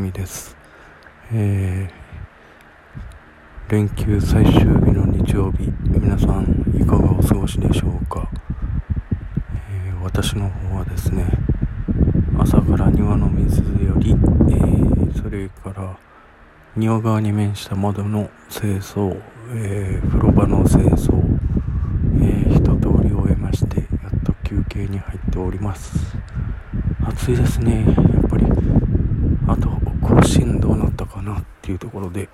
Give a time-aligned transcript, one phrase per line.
[0.00, 0.56] 匠です、
[1.32, 8.30] えー、連休最終日の日曜日皆さんいかがお過ごしでしょうか、
[9.86, 11.26] えー、私の方はですね
[12.38, 15.98] 朝から庭の水より、えー、それから
[16.76, 19.20] 庭側に面した窓の清掃、
[19.52, 21.12] え風呂場の清掃、
[22.22, 26.16] え一通り終えましてやっと休憩に入っております。
[27.04, 27.84] 暑いですね。
[27.84, 28.46] やっぱり
[29.48, 29.89] あと
[30.20, 32.28] 甲子園どうなったかなっていうところで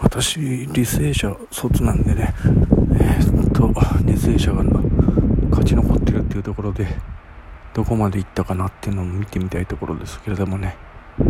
[0.00, 2.34] 私履正社卒なんでね
[2.94, 4.62] えー、っと履正社が
[5.50, 6.86] 勝ち残ってるっていうところで
[7.74, 10.76] どこまで行ったかなっていうのも見てみたいところですけれどもね。
[11.18, 11.22] ち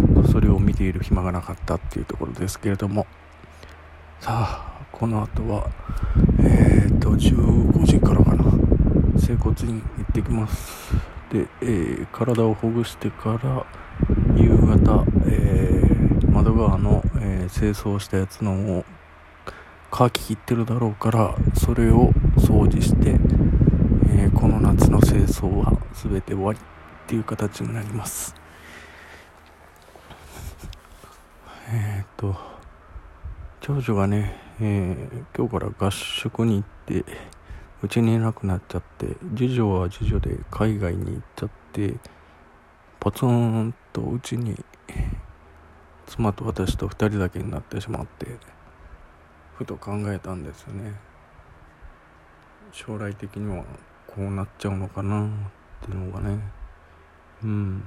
[0.00, 3.06] ょっとそれを見ている暇がなかったっていうところですけれども。
[4.20, 5.70] さあこの後は
[6.40, 8.50] えー、っと15時からかな。
[9.18, 10.94] 整骨院行ってきます。
[11.30, 13.66] で、えー、体をほぐしてから
[14.36, 18.84] 夕方、えー、窓側の、えー、清掃したやつのを
[19.90, 23.16] 乾ききってるだろうからそれを掃除して、
[24.08, 26.62] えこの夏の清掃は全て終わりっ
[27.08, 28.34] ていう形になります。
[31.72, 32.36] えっと
[33.60, 37.04] 長女がね、え今日から合宿に行って
[37.82, 41.96] うちにいなくなっちゃって次女は次女で海外に行っちゃって
[43.00, 44.62] ポツンとうちに
[46.06, 48.26] 妻と私と2人だけになってしまって
[49.54, 50.92] ふと考えたんですよね。
[52.72, 53.64] 将来的には
[54.06, 55.28] こうなっちゃうのかなっ
[55.80, 56.40] ていうのがね。
[57.42, 57.84] うん。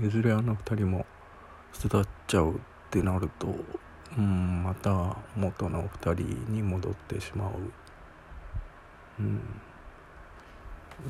[0.00, 1.04] いずれあの2人も
[1.72, 2.56] 巣立っちゃうっ
[2.90, 3.48] てなると
[4.16, 7.52] うんまた元の2人に戻ってしまう。
[9.20, 9.40] うん。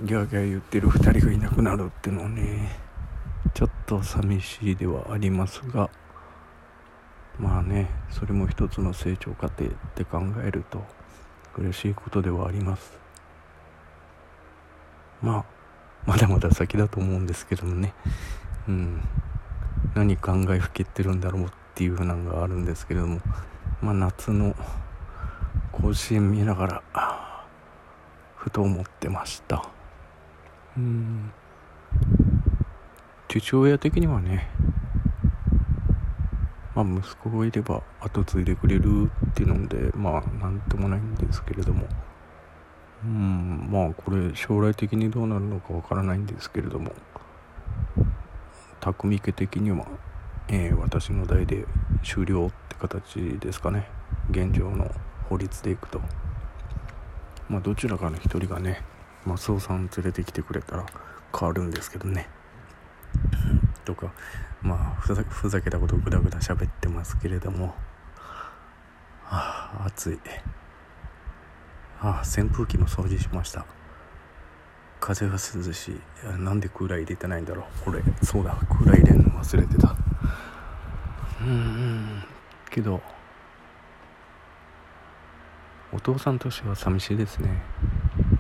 [0.04, 2.91] ギャーギャー言ってる2人がいなくなるっていうのはね。
[3.55, 5.91] ちょっと寂しいではありますが
[7.39, 10.85] まあねそれも一つの成長過程って考えると
[11.57, 12.92] 嬉しいことではあります。
[15.20, 15.45] まあ
[16.07, 17.95] まだまだ先だと思うんですけどもね。
[18.68, 19.02] うん。
[19.95, 23.20] 何考えふけってるんだろうっていうふうなのがあるんですけれども。
[23.80, 24.55] まあ夏の
[25.73, 27.45] 甲子園見ながら
[28.36, 29.64] ふと思ってました。
[30.77, 31.33] うん。
[33.40, 34.46] 父親的にはね
[36.74, 41.86] まあ息子がいれば後継いでくれるっていうのでまあ何ともないんですけれども。
[43.04, 46.92] うんまあこれ将来的にどうなるのかわからないんですけれども。
[48.80, 49.86] 匠家的には、
[50.48, 51.66] えー、私の代で
[52.02, 53.88] 終了って形ですかね。
[54.30, 54.90] 現状の
[55.30, 56.02] 法律でいくと。
[57.48, 58.82] まあ、どちらかの一人がね
[59.24, 60.86] マスオさん連れてきてくれたら
[61.38, 62.28] 変わるんですけどね。
[63.84, 64.12] とか
[64.62, 67.74] まあふざけたことをぐだぐだ喋ってますけれども。
[69.24, 70.20] ああ暑い。
[72.00, 73.64] ああ扇風機も掃除しました。
[75.00, 75.39] 風が涼
[75.73, 76.00] しい。
[76.39, 77.84] なんでクーラー入れてないんだろう。
[77.84, 78.55] これそうだ。
[78.68, 79.96] クーラー入れるの忘れてた。
[81.40, 82.23] うん。
[82.70, 83.00] けど
[85.92, 87.50] お父さんとしては寂しいですね。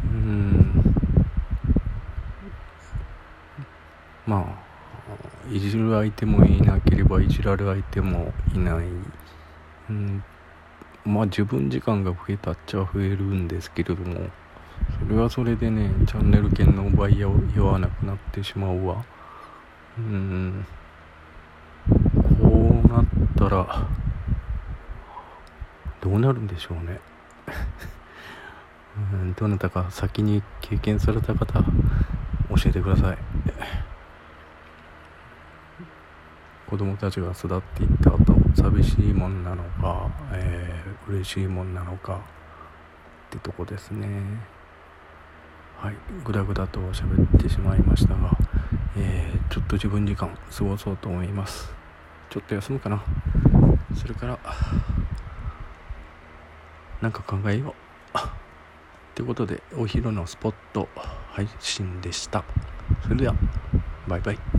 [0.04, 0.61] うん。
[4.32, 8.86] まあいじる相手もいなければいじられる相手もいない、
[9.90, 10.24] うん、
[11.04, 14.30] まあ自分時間が増えたっちゃ増えるんですけれども
[15.06, 17.28] それはそれでねチャンネル権の奪い合
[17.62, 19.04] わなくなってしまうわ。
[19.98, 20.66] うん。
[22.40, 23.04] こうなっ
[23.36, 23.86] たら
[26.00, 27.00] どうなるんでしょうね。
[29.12, 29.34] うん。
[29.34, 31.66] どなたか先に経験された方教
[32.66, 33.18] えてください。
[36.72, 42.24] 子供たちが巣立っていった後寂しいもんなのか、えー、嬉しいもんなのか
[43.26, 44.08] ってとこですね。
[45.76, 45.94] はい
[46.24, 48.38] ぐだぐだと喋ってしまいましたが、
[48.96, 51.70] えー、ちょっと自分時間過ごそうと思います。
[52.30, 53.04] ちょっと休むかな。
[53.94, 54.38] それから
[57.02, 57.74] なんか考えよ
[58.14, 58.18] う。
[59.14, 60.88] ということでお昼のスポット
[61.32, 62.42] 配信でした。
[63.02, 63.34] それでは
[64.08, 64.51] バイバイ。